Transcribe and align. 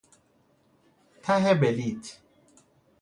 ته 1.23 1.53
بلیط 1.61 2.03